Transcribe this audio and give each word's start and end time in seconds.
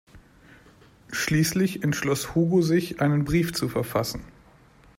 Schließlich 1.11 1.83
entschloss 1.83 2.33
Hugo 2.33 2.63
sich, 2.63 3.01
einen 3.01 3.23
Brief 3.23 3.53
zu 3.53 3.69
verfassen. 3.69 4.23